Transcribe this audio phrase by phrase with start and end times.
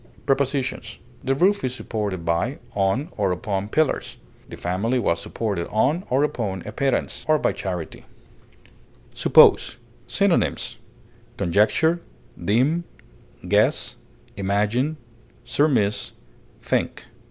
[0.25, 4.17] Prepositions: The roof is supported by, on, or upon pillars;
[4.49, 8.05] the family was supported on or upon a pittance, or by charity.
[9.13, 9.77] SUPPOSE.
[10.07, 10.77] Synonyms:
[11.37, 12.01] conjecture,
[12.43, 12.83] deem,
[13.47, 13.95] guess,
[14.37, 14.97] imagine,
[15.45, 16.13] surmise,
[16.63, 17.05] think.